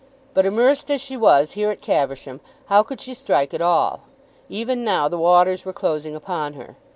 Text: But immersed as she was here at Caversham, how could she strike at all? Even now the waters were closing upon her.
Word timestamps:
But 0.33 0.47
immersed 0.47 0.89
as 0.89 0.99
she 0.99 1.15
was 1.15 1.51
here 1.51 1.69
at 1.69 1.79
Caversham, 1.83 2.41
how 2.69 2.81
could 2.81 2.99
she 2.99 3.13
strike 3.13 3.53
at 3.53 3.61
all? 3.61 4.05
Even 4.49 4.83
now 4.83 5.07
the 5.07 5.19
waters 5.19 5.63
were 5.63 5.73
closing 5.73 6.15
upon 6.15 6.53
her. 6.53 6.75